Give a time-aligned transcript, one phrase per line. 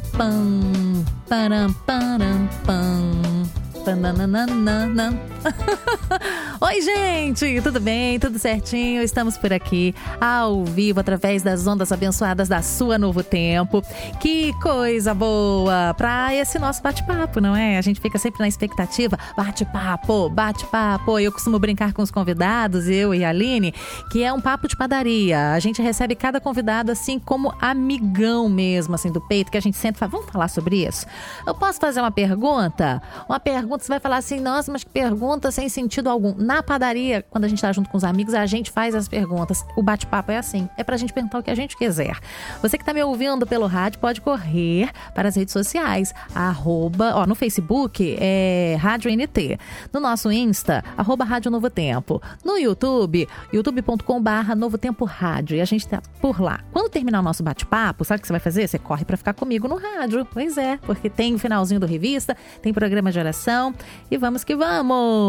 [0.00, 3.44] Param, pam, param, param, pam.
[3.84, 5.12] Tananana.
[6.60, 8.18] Oi, gente, tudo bem?
[8.18, 9.02] Tudo certinho?
[9.02, 13.82] Estamos por aqui ao vivo através das ondas abençoadas da sua Novo Tempo.
[14.20, 17.78] Que coisa boa para esse nosso bate-papo, não é?
[17.78, 19.18] A gente fica sempre na expectativa.
[19.36, 21.18] Bate-papo, bate-papo.
[21.18, 23.72] Eu costumo brincar com os convidados, eu e a Aline,
[24.10, 25.52] que é um papo de padaria.
[25.52, 29.76] A gente recebe cada convidado assim como amigão mesmo, assim, do peito, que a gente
[29.76, 31.06] sempre fala, vamos falar sobre isso?
[31.46, 33.02] Eu posso fazer uma pergunta?
[33.28, 36.34] Uma pergunta, você vai falar assim, nossa, mas que pergunta sem sentido algum.
[36.36, 39.64] Na padaria, quando a gente tá junto com os amigos, a gente faz as perguntas.
[39.76, 42.18] O bate-papo é assim, é pra gente perguntar o que a gente quiser.
[42.62, 47.26] Você que tá me ouvindo pelo rádio, pode correr para as redes sociais, arroba, ó,
[47.26, 49.58] no Facebook é Rádio NT.
[49.92, 52.20] No nosso Insta, arroba Rádio Novo Tempo.
[52.44, 55.56] No YouTube, youtube.com barra Novo Tempo Rádio.
[55.56, 56.60] E a gente tá por lá.
[56.72, 58.68] Quando terminar o nosso bate-papo, sabe o que você vai fazer?
[58.68, 60.26] Você corre para ficar comigo no rádio.
[60.32, 63.74] Pois é, porque tem o finalzinho do revista, tem programa de oração,
[64.10, 65.19] e vamos que vamos!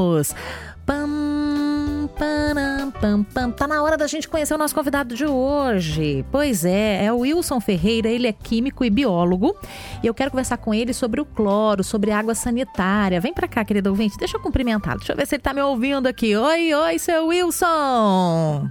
[0.85, 3.51] Pam, pam, pam, pam.
[3.51, 6.25] Tá na hora da gente conhecer o nosso convidado de hoje.
[6.31, 9.55] Pois é, é o Wilson Ferreira, ele é químico e biólogo.
[10.03, 13.21] E eu quero conversar com ele sobre o cloro, sobre água sanitária.
[13.21, 14.97] Vem pra cá, querido ouvinte, deixa eu cumprimentá-lo.
[14.97, 16.35] Deixa eu ver se ele tá me ouvindo aqui.
[16.35, 18.69] Oi, oi, seu Wilson!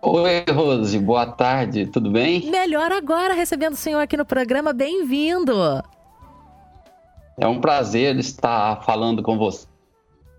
[0.00, 2.48] Oi, Rose, boa tarde, tudo bem?
[2.48, 5.52] Melhor agora recebendo o senhor aqui no programa, bem-vindo!
[7.36, 9.36] É um prazer estar falando com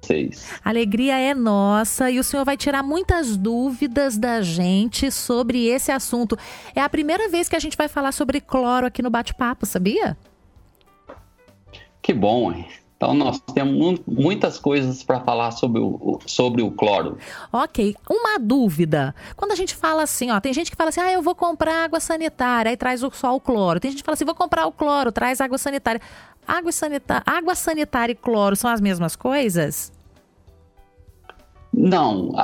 [0.01, 0.49] vocês.
[0.63, 5.91] A alegria é nossa e o senhor vai tirar muitas dúvidas da gente sobre esse
[5.91, 6.37] assunto.
[6.75, 10.17] É a primeira vez que a gente vai falar sobre cloro aqui no bate-papo, sabia?
[12.01, 12.67] Que bom, hein?
[12.99, 17.17] Então, nós temos muitas coisas para falar sobre o, sobre o cloro.
[17.49, 17.95] Ok.
[18.09, 19.15] Uma dúvida.
[19.37, 21.85] Quando a gente fala assim, ó, tem gente que fala assim, ah, eu vou comprar
[21.85, 23.79] água sanitária, aí traz só o cloro.
[23.79, 26.01] Tem gente que fala assim, vou comprar o cloro, traz água sanitária.
[26.45, 29.93] Água, sanita água sanitária e cloro são as mesmas coisas?
[31.71, 32.35] Não.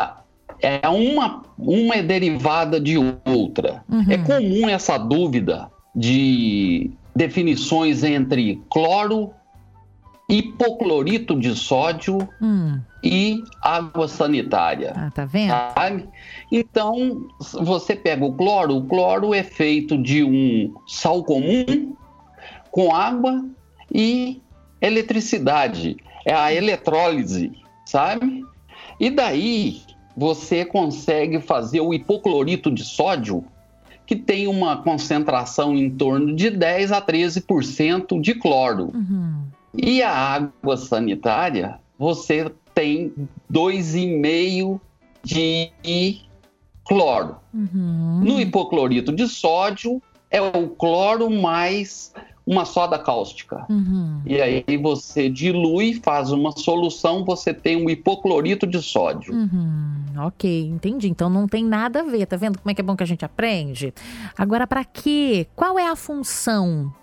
[0.62, 3.84] É uma, uma é derivada de outra.
[3.90, 4.06] Uhum.
[4.08, 9.34] É comum essa dúvida de definições entre cloro,
[10.28, 12.80] hipoclorito de sódio hum.
[13.04, 14.94] e água sanitária.
[14.96, 15.50] Ah, tá vendo?
[15.50, 16.10] Sabe?
[16.52, 21.96] Então, você pega o cloro, o cloro é feito de um sal comum
[22.72, 23.46] com água
[23.94, 24.42] e
[24.82, 27.52] eletricidade, é a eletrólise,
[27.86, 28.44] sabe?
[29.00, 29.82] E daí
[30.16, 33.44] você consegue fazer o hipoclorito de sódio,
[34.06, 38.92] que tem uma concentração em torno de 10 a 13% de cloro.
[38.94, 39.45] Uhum.
[39.78, 43.14] E a água sanitária, você tem
[43.52, 44.80] 2,5
[45.24, 46.22] de
[46.86, 47.38] cloro.
[47.54, 48.22] Uhum.
[48.24, 52.14] No hipoclorito de sódio, é o cloro mais
[52.46, 53.66] uma soda cáustica.
[53.68, 54.22] Uhum.
[54.26, 59.34] E aí você dilui, faz uma solução, você tem um hipoclorito de sódio.
[59.34, 60.04] Uhum.
[60.20, 61.10] Ok, entendi.
[61.10, 63.08] Então não tem nada a ver, tá vendo como é que é bom que a
[63.08, 63.92] gente aprende?
[64.38, 65.48] Agora, para quê?
[65.56, 66.94] Qual é a função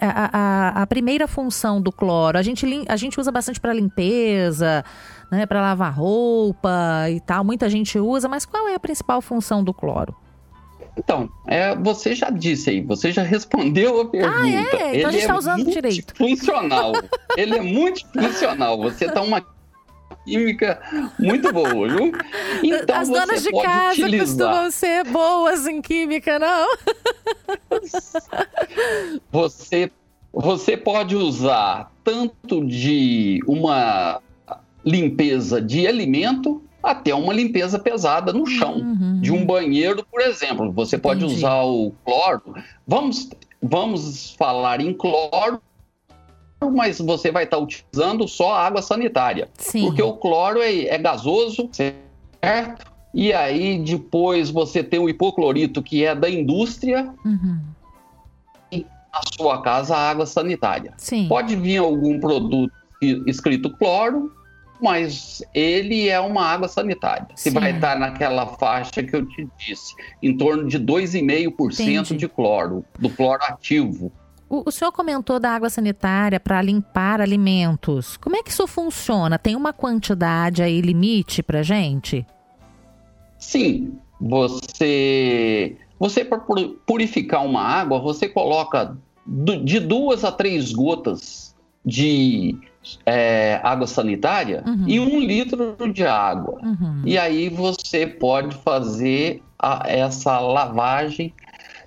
[0.00, 4.84] a, a, a, primeira função do cloro, a gente, a gente usa bastante para limpeza,
[5.30, 9.62] né, para lavar roupa e tal, muita gente usa, mas qual é a principal função
[9.62, 10.14] do cloro?
[10.96, 14.42] Então, é, você já disse aí, você já respondeu a pergunta.
[14.42, 14.60] Ah, é?
[14.60, 16.14] Então Ele a gente está é usando direito.
[16.16, 16.92] Funcional.
[17.36, 18.78] Ele é muito funcional.
[18.78, 19.40] Você está uma
[20.24, 20.80] química
[21.18, 22.12] muito boa, viu?
[22.62, 24.26] Então As donas de casa utilizar.
[24.26, 26.66] costumam ser boas em química, não?
[29.30, 29.90] Você,
[30.32, 34.20] você pode usar tanto de uma
[34.84, 39.20] limpeza de alimento até uma limpeza pesada no chão uhum.
[39.20, 40.72] de um banheiro, por exemplo.
[40.72, 41.38] Você pode Entendi.
[41.38, 42.54] usar o cloro.
[42.86, 43.30] Vamos,
[43.62, 45.62] vamos falar em cloro,
[46.70, 49.48] mas você vai estar utilizando só água sanitária.
[49.54, 49.86] Sim.
[49.86, 52.92] Porque o cloro é, é gasoso, certo?
[53.14, 57.12] E aí depois você tem o hipoclorito, que é da indústria.
[57.24, 57.60] Uhum.
[58.70, 60.94] E na sua casa a água sanitária.
[60.96, 61.28] Sim.
[61.28, 62.72] Pode vir algum produto
[63.26, 64.32] escrito cloro,
[64.80, 67.28] mas ele é uma água sanitária.
[67.34, 72.84] Você vai estar naquela faixa que eu te disse, em torno de 2,5% de cloro,
[72.98, 74.12] do cloro ativo.
[74.52, 78.18] O, o senhor comentou da água sanitária para limpar alimentos.
[78.18, 79.38] Como é que isso funciona?
[79.38, 82.26] Tem uma quantidade aí limite para gente?
[83.38, 86.38] Sim, você você para
[86.84, 88.94] purificar uma água você coloca
[89.26, 92.58] de duas a três gotas de
[93.06, 94.84] é, água sanitária uhum.
[94.86, 96.60] e um litro de água.
[96.62, 97.02] Uhum.
[97.06, 101.32] E aí você pode fazer a, essa lavagem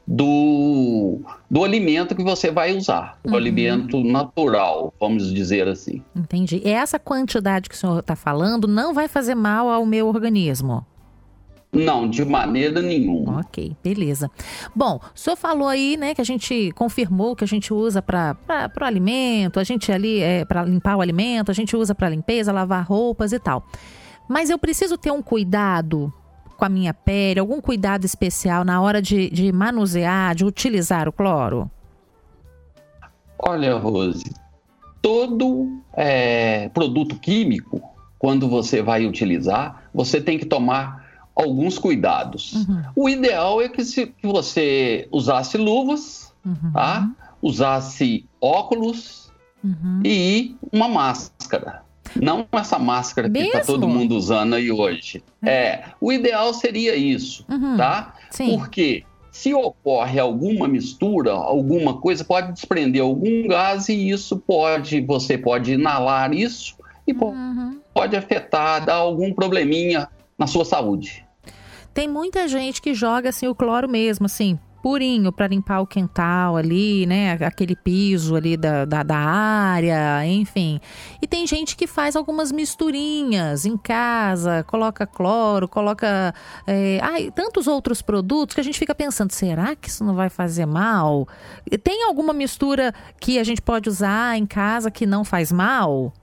[0.07, 1.19] do,
[1.49, 3.35] do alimento que você vai usar, o uhum.
[3.35, 6.01] alimento natural, vamos dizer assim.
[6.15, 6.61] Entendi.
[6.63, 10.85] E essa quantidade que o senhor está falando não vai fazer mal ao meu organismo?
[11.71, 13.41] Não, de maneira nenhuma.
[13.41, 14.31] Ok, beleza.
[14.73, 18.37] Bom, o senhor falou aí, né, que a gente confirmou que a gente usa para
[18.79, 22.53] o alimento, a gente ali é para limpar o alimento, a gente usa para limpeza,
[22.53, 23.65] lavar roupas e tal.
[24.29, 26.13] Mas eu preciso ter um cuidado
[26.55, 31.11] com a minha pele, algum cuidado especial na hora de, de manusear, de utilizar o
[31.11, 31.69] cloro?
[33.37, 34.33] Olha, Rose,
[35.01, 37.81] todo é, produto químico,
[38.17, 41.05] quando você vai utilizar, você tem que tomar
[41.35, 42.53] alguns cuidados.
[42.53, 42.83] Uhum.
[42.95, 46.71] O ideal é que, se, que você usasse luvas, uhum.
[46.71, 47.09] tá?
[47.41, 49.31] usasse óculos
[49.63, 50.01] uhum.
[50.03, 51.83] e uma máscara.
[52.21, 53.51] Não essa máscara Mesmo?
[53.51, 55.23] que está todo mundo usando aí hoje.
[55.43, 55.49] É.
[55.49, 57.77] é, o ideal seria isso, uhum.
[57.77, 58.15] tá?
[58.29, 58.57] Sim.
[58.57, 65.37] Porque se ocorre alguma mistura, alguma coisa, pode desprender algum gás e isso pode, você
[65.37, 66.75] pode inalar isso
[67.05, 67.79] e uhum.
[67.93, 70.07] pode afetar, dar algum probleminha
[70.37, 71.25] na sua saúde.
[71.93, 76.55] Tem muita gente que joga assim o cloro mesmo, assim, purinho para limpar o quintal
[76.55, 77.31] ali, né?
[77.43, 80.79] Aquele piso ali da, da, da, área, enfim.
[81.19, 86.35] E tem gente que faz algumas misturinhas em casa, coloca cloro, coloca
[86.67, 90.29] é, ai, tantos outros produtos que a gente fica pensando, será que isso não vai
[90.29, 91.27] fazer mal?
[91.83, 96.13] Tem alguma mistura que a gente pode usar em casa que não faz mal?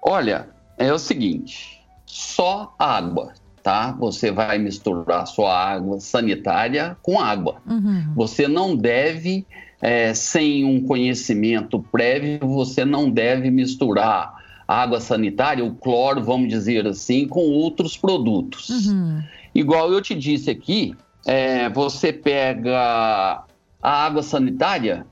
[0.00, 3.34] Olha, é o seguinte, só água
[3.66, 3.90] tá?
[3.98, 7.56] Você vai misturar sua água sanitária com água.
[7.66, 8.12] Uhum.
[8.14, 9.44] Você não deve,
[9.82, 14.36] é, sem um conhecimento prévio, você não deve misturar
[14.68, 18.68] água sanitária, o cloro, vamos dizer assim, com outros produtos.
[18.68, 19.20] Uhum.
[19.52, 20.94] Igual eu te disse aqui,
[21.26, 23.42] é, você pega
[23.82, 25.04] a água sanitária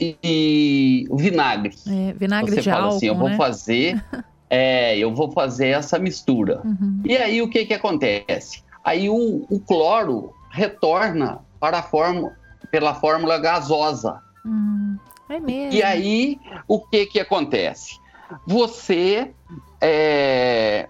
[0.00, 1.74] e, o vinagre.
[1.86, 3.36] É, vinagre você de fala álcool, assim, eu vou né?
[3.36, 4.02] fazer
[4.54, 6.62] É, eu vou fazer essa mistura.
[6.64, 7.02] Uhum.
[7.04, 8.62] E aí o que, que acontece?
[8.84, 12.36] Aí o, o cloro retorna para a fórmula,
[12.70, 14.20] pela fórmula gasosa.
[14.46, 14.96] Hum,
[15.28, 15.72] é mesmo.
[15.72, 17.98] E aí o que, que acontece?
[18.46, 19.32] Você
[19.80, 20.88] é,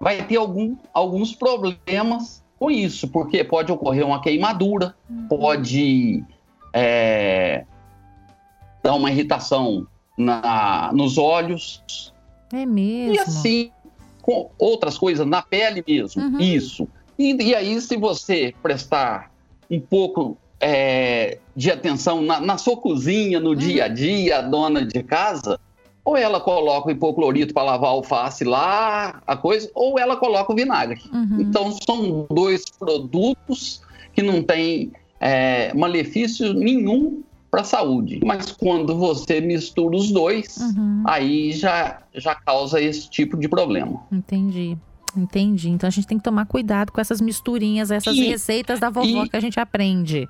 [0.00, 5.26] vai ter algum, alguns problemas com isso, porque pode ocorrer uma queimadura, uhum.
[5.26, 6.24] pode
[6.72, 7.64] é,
[8.84, 9.84] dar uma irritação
[10.16, 12.12] na, nos olhos,
[12.52, 13.14] é mesmo.
[13.14, 13.70] E assim,
[14.22, 16.22] com outras coisas na pele mesmo.
[16.22, 16.40] Uhum.
[16.40, 16.88] Isso.
[17.18, 19.30] E, e, aí, se você prestar
[19.70, 23.56] um pouco é, de atenção na, na, sua cozinha, no uhum.
[23.56, 25.58] dia a dia, a dona de casa,
[26.04, 30.56] ou ela coloca o hipoclorito para lavar alface lá, a coisa, ou ela coloca o
[30.56, 31.00] vinagre.
[31.12, 31.40] Uhum.
[31.40, 33.82] Então, são dois produtos
[34.14, 38.20] que não têm é, malefício nenhum para a saúde.
[38.24, 41.02] Mas quando você mistura os dois, uhum.
[41.06, 44.02] aí já, já causa esse tipo de problema.
[44.12, 44.76] Entendi.
[45.16, 45.70] Entendi.
[45.70, 49.24] Então a gente tem que tomar cuidado com essas misturinhas, essas e, receitas da vovó
[49.24, 50.28] e, que a gente aprende.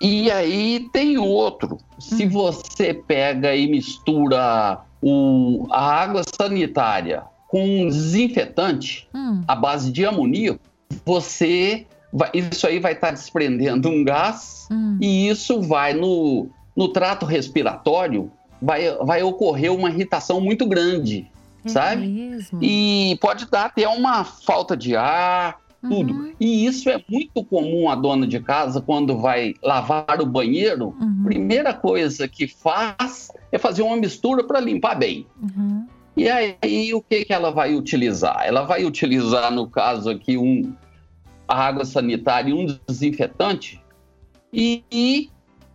[0.00, 1.78] E aí tem outro.
[1.98, 2.30] Se hum.
[2.30, 9.42] você pega e mistura o, a água sanitária com um desinfetante hum.
[9.46, 10.60] à base de amoníaco,
[11.04, 14.98] você vai, isso aí vai estar tá desprendendo um gás hum.
[15.00, 21.30] e isso vai no, no trato respiratório, vai, vai ocorrer uma irritação muito grande,
[21.64, 22.06] é sabe?
[22.06, 22.58] Mesmo?
[22.62, 26.12] E pode dar até uma falta de ar, tudo.
[26.12, 26.32] Uhum.
[26.38, 30.94] E isso é muito comum a dona de casa quando vai lavar o banheiro.
[31.00, 31.24] Uhum.
[31.24, 35.26] Primeira coisa que faz é fazer uma mistura para limpar bem.
[35.40, 35.86] Uhum.
[36.16, 38.42] E aí o que, que ela vai utilizar?
[38.44, 40.74] Ela vai utilizar, no caso aqui, um,
[41.50, 43.82] a água sanitária e um desinfetante.
[44.52, 45.30] E, e,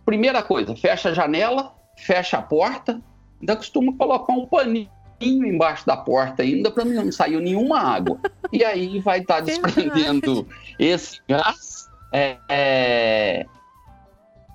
[0.06, 3.00] primeira coisa, fecha a janela, fecha a porta.
[3.38, 4.88] Ainda costumo colocar um paninho
[5.20, 8.18] embaixo da porta ainda para não sair nenhuma água.
[8.50, 11.90] E aí vai estar tá desprendendo esse gás.
[12.10, 13.46] É, é,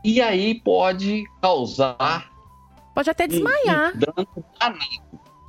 [0.04, 2.32] e aí pode causar.
[2.96, 3.94] Pode até desmaiar.
[4.18, 5.02] Um, um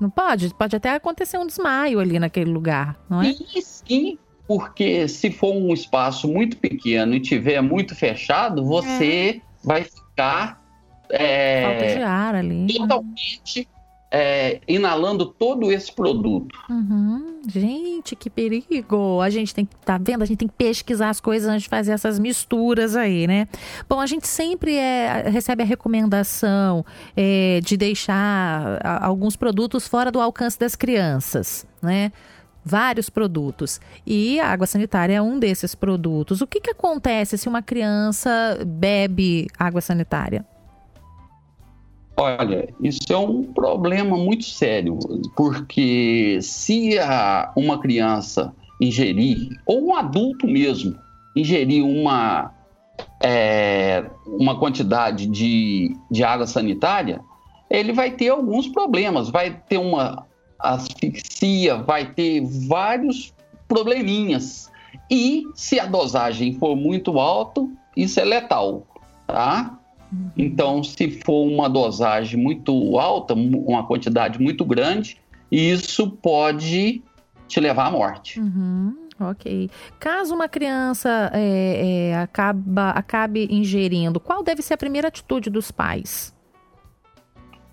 [0.02, 0.52] não pode?
[0.52, 3.32] Pode até acontecer um desmaio ali naquele lugar, não é?
[3.32, 9.66] Sim, sim porque se for um espaço muito pequeno e tiver muito fechado, você é.
[9.66, 10.62] vai ficar
[11.08, 12.66] é, Falta de ar ali.
[12.74, 13.68] totalmente
[14.14, 16.54] é, inalando todo esse produto.
[16.68, 17.40] Uhum.
[17.46, 19.20] Gente, que perigo!
[19.22, 20.22] A gente tem que, tá vendo?
[20.22, 23.48] A gente tem que pesquisar as coisas antes de fazer essas misturas aí, né?
[23.88, 26.84] Bom, a gente sempre é, recebe a recomendação
[27.16, 32.12] é, de deixar alguns produtos fora do alcance das crianças, né?
[32.64, 36.40] Vários produtos e a água sanitária é um desses produtos.
[36.40, 38.30] O que, que acontece se uma criança
[38.66, 40.44] bebe água sanitária?
[42.16, 44.98] Olha, isso é um problema muito sério,
[45.34, 50.94] porque se a, uma criança ingerir, ou um adulto mesmo,
[51.34, 52.52] ingerir uma,
[53.20, 57.20] é, uma quantidade de, de água sanitária,
[57.70, 60.26] ele vai ter alguns problemas, vai ter uma
[60.62, 63.34] asfixia, vai ter vários
[63.66, 64.70] probleminhas.
[65.10, 67.66] E se a dosagem for muito alta,
[67.96, 68.86] isso é letal,
[69.26, 69.78] tá?
[70.12, 70.30] Uhum.
[70.36, 75.18] Então, se for uma dosagem muito alta, uma quantidade muito grande,
[75.50, 77.02] isso pode
[77.48, 78.40] te levar à morte.
[78.40, 78.96] Uhum.
[79.20, 79.70] Ok.
[80.00, 85.70] Caso uma criança é, é, acaba, acabe ingerindo, qual deve ser a primeira atitude dos
[85.70, 86.34] pais?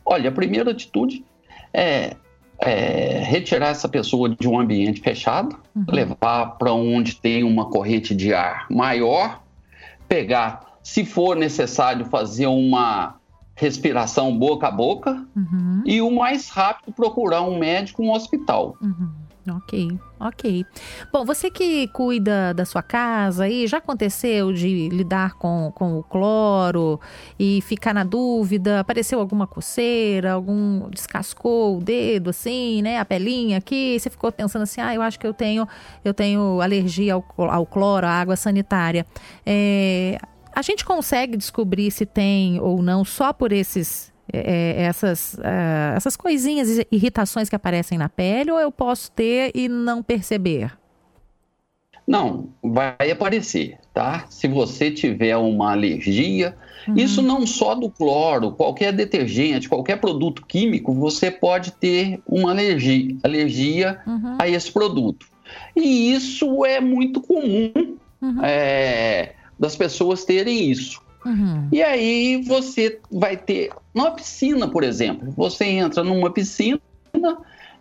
[0.05, 1.25] Olha, a primeira atitude
[1.73, 2.15] é,
[2.61, 5.85] é retirar essa pessoa de um ambiente fechado, uhum.
[5.87, 9.41] levar para onde tem uma corrente de ar maior,
[10.07, 13.15] pegar, se for necessário, fazer uma
[13.55, 15.83] respiração boca a boca uhum.
[15.85, 18.77] e o mais rápido procurar um médico, um hospital.
[18.81, 19.09] Uhum.
[19.49, 20.65] Ok, ok.
[21.11, 26.03] Bom, você que cuida da sua casa aí, já aconteceu de lidar com, com o
[26.03, 26.99] cloro
[27.39, 28.79] e ficar na dúvida?
[28.79, 32.99] Apareceu alguma coceira, algum descascou o dedo assim, né?
[32.99, 35.67] A pelinha aqui, você ficou pensando assim, ah, eu acho que eu tenho,
[36.03, 39.05] eu tenho alergia ao, ao cloro, à água sanitária.
[39.45, 40.17] É,
[40.53, 45.95] a gente consegue descobrir se tem ou não só por esses é, é, essas, uh,
[45.95, 50.71] essas coisinhas, irritações que aparecem na pele, ou eu posso ter e não perceber?
[52.07, 54.25] Não, vai aparecer, tá?
[54.29, 56.57] Se você tiver uma alergia,
[56.87, 56.95] uhum.
[56.95, 63.15] isso não só do cloro, qualquer detergente, qualquer produto químico, você pode ter uma alergia,
[63.21, 64.37] alergia uhum.
[64.39, 65.27] a esse produto.
[65.75, 67.71] E isso é muito comum
[68.19, 68.43] uhum.
[68.43, 71.01] é, das pessoas terem isso.
[71.25, 71.67] Uhum.
[71.71, 75.33] E aí você vai ter uma piscina, por exemplo.
[75.35, 76.79] Você entra numa piscina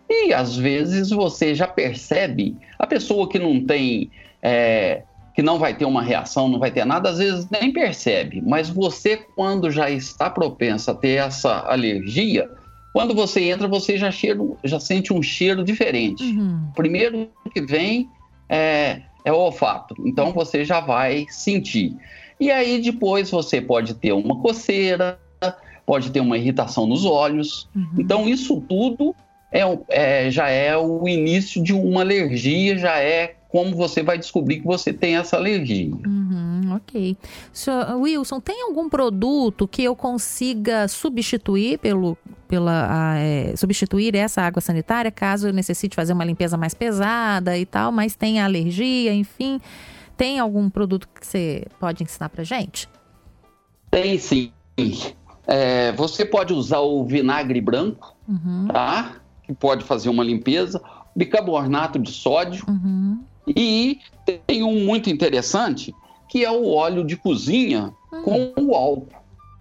[0.09, 5.03] e às vezes você já percebe a pessoa que não tem é,
[5.39, 8.41] que não vai ter uma reação, não vai ter nada, às vezes nem percebe.
[8.45, 12.49] Mas você, quando já está propensa a ter essa alergia,
[12.91, 16.23] quando você entra, você já, cheiro, já sente um cheiro diferente.
[16.23, 16.71] Uhum.
[16.75, 18.09] Primeiro que vem
[18.49, 19.95] é, é o olfato.
[20.05, 21.95] Então você já vai sentir.
[22.39, 25.19] E aí depois você pode ter uma coceira,
[25.85, 27.67] pode ter uma irritação nos olhos.
[27.75, 27.89] Uhum.
[27.97, 29.15] Então isso tudo
[29.51, 34.59] é, é, já é o início de uma alergia, já é como você vai descobrir
[34.59, 35.91] que você tem essa alergia.
[36.05, 37.17] Uhum, ok.
[37.51, 42.15] Senhor Wilson, tem algum produto que eu consiga substituir pelo,
[42.47, 47.57] pela a, é, substituir essa água sanitária caso eu necessite fazer uma limpeza mais pesada
[47.57, 49.59] e tal, mas tenha alergia, enfim?
[50.19, 52.89] Tem algum produto que você pode ensinar para gente?
[53.89, 54.51] Tem sim.
[55.47, 58.67] É, você pode usar o vinagre branco, uhum.
[58.67, 59.15] tá?
[59.43, 60.81] Que pode fazer uma limpeza,
[61.15, 63.23] bicarbonato de sódio uhum.
[63.47, 64.01] e
[64.45, 65.95] tem um muito interessante
[66.27, 68.21] que é o óleo de cozinha uhum.
[68.21, 69.07] com o álcool.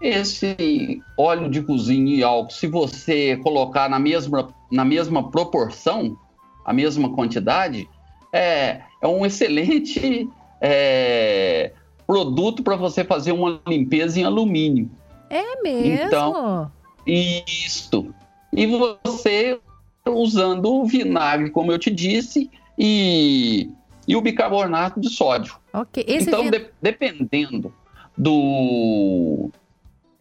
[0.02, 6.18] Esse óleo de cozinha e álcool, se você colocar na mesma, na mesma proporção,
[6.64, 7.88] a mesma quantidade,
[8.32, 10.28] é, é um excelente
[10.60, 11.72] é,
[12.06, 14.90] produto para você fazer uma limpeza em alumínio.
[15.30, 16.06] É mesmo?
[16.06, 16.70] Então,
[17.06, 18.14] isso.
[18.52, 19.58] E você
[20.06, 23.70] usando o vinagre, como eu te disse, e,
[24.06, 25.56] e o bicarbonato de sódio.
[25.72, 26.04] Ok.
[26.08, 26.50] Então, vin...
[26.50, 27.72] de, dependendo
[28.16, 29.50] do,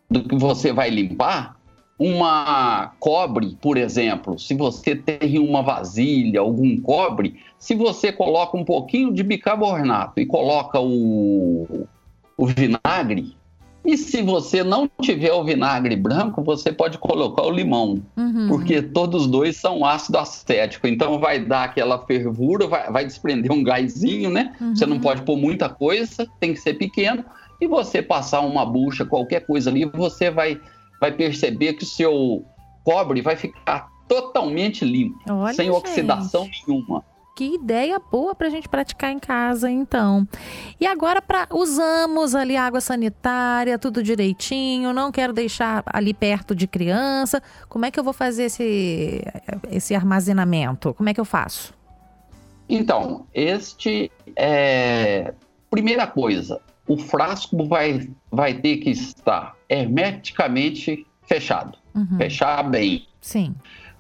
[0.10, 1.57] do que você vai limpar,
[2.00, 8.64] uma cobre, por exemplo, se você tem uma vasilha, algum cobre, se você coloca um
[8.64, 11.88] pouquinho de bicarbonato e coloca o,
[12.38, 13.36] o vinagre,
[13.84, 18.48] e se você não tiver o vinagre branco, você pode colocar o limão, uhum.
[18.50, 23.64] porque todos dois são ácido acético, então vai dar aquela fervura, vai, vai desprender um
[23.64, 24.54] gásinho, né?
[24.60, 24.76] Uhum.
[24.76, 27.24] Você não pode pôr muita coisa, tem que ser pequeno,
[27.62, 30.60] e você passar uma bucha, qualquer coisa ali, você vai
[31.00, 32.46] vai perceber que o seu
[32.84, 35.76] cobre vai ficar totalmente limpo, Olha, sem gente.
[35.76, 37.04] oxidação nenhuma.
[37.36, 40.28] Que ideia boa para a gente praticar em casa, então.
[40.80, 46.66] E agora, para usamos ali água sanitária, tudo direitinho, não quero deixar ali perto de
[46.66, 47.40] criança.
[47.70, 49.22] Como é que eu vou fazer esse,
[49.70, 50.96] esse armazenamento?
[50.96, 51.76] Como é que eu faço?
[52.68, 55.34] Então, este é.
[55.70, 61.78] Primeira coisa, o frasco vai, vai ter que estar hermeticamente fechado.
[61.94, 62.18] Uhum.
[62.18, 63.06] Fechar bem.
[63.22, 63.54] Sim.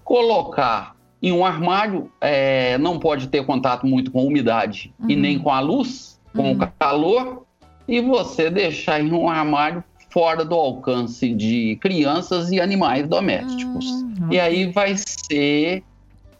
[0.03, 5.09] Colocar em um armário é, não pode ter contato muito com a umidade uhum.
[5.09, 6.61] e nem com a luz, com uhum.
[6.61, 7.45] o calor,
[7.87, 13.85] e você deixar em um armário fora do alcance de crianças e animais domésticos.
[13.85, 14.31] Uhum.
[14.31, 15.83] E aí vai ser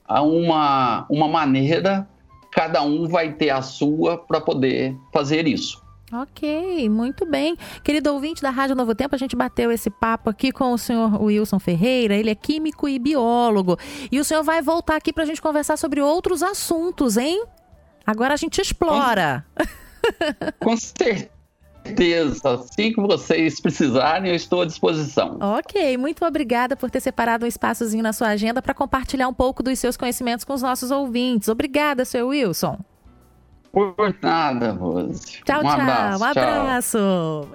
[0.10, 2.08] uma, uma maneira,
[2.52, 5.86] cada um vai ter a sua para poder fazer isso.
[6.12, 7.58] Ok, muito bem.
[7.84, 11.22] Querido ouvinte da Rádio Novo Tempo, a gente bateu esse papo aqui com o senhor
[11.22, 12.16] Wilson Ferreira.
[12.16, 13.78] Ele é químico e biólogo.
[14.10, 17.44] E o senhor vai voltar aqui para a gente conversar sobre outros assuntos, hein?
[18.06, 19.46] Agora a gente explora.
[20.60, 21.30] Com certeza
[21.88, 22.54] certeza.
[22.54, 25.38] Assim que vocês precisarem, eu estou à disposição.
[25.40, 29.64] Ok, muito obrigada por ter separado um espaçozinho na sua agenda para compartilhar um pouco
[29.64, 31.50] dos seus conhecimentos com os nossos ouvintes.
[31.50, 32.78] Obrigada, seu Wilson.
[33.78, 35.44] Por nada, Rose.
[35.46, 35.72] Tchau, um tchau.
[35.72, 36.98] Abraço, um abraço.
[36.98, 37.50] Tchau.